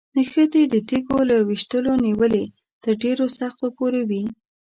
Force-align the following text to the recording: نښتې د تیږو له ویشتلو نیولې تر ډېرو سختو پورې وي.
نښتې 0.15 0.61
د 0.73 0.75
تیږو 0.87 1.17
له 1.29 1.35
ویشتلو 1.49 1.91
نیولې 2.05 2.45
تر 2.83 2.93
ډېرو 3.03 3.25
سختو 3.37 3.67
پورې 3.77 4.01
وي. 4.09 4.23